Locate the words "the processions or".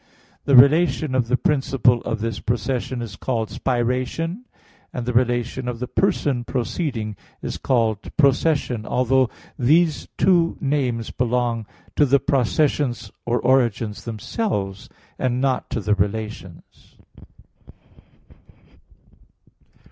12.07-13.39